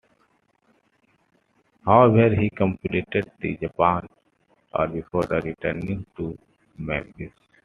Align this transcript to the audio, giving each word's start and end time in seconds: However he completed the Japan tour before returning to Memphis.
However 1.85 2.33
he 2.35 2.49
completed 2.49 3.31
the 3.39 3.55
Japan 3.57 4.09
tour 4.75 4.87
before 4.87 5.27
returning 5.43 6.07
to 6.17 6.35
Memphis. 6.75 7.33